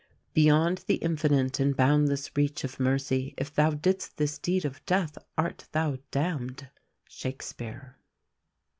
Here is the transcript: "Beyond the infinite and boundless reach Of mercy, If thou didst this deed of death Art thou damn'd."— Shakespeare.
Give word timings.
"Beyond 0.33 0.79
the 0.87 0.95
infinite 0.95 1.59
and 1.59 1.77
boundless 1.77 2.35
reach 2.35 2.63
Of 2.63 2.79
mercy, 2.79 3.35
If 3.37 3.53
thou 3.53 3.69
didst 3.69 4.17
this 4.17 4.39
deed 4.39 4.65
of 4.65 4.83
death 4.87 5.15
Art 5.37 5.67
thou 5.73 5.99
damn'd."— 6.09 6.69
Shakespeare. 7.07 7.99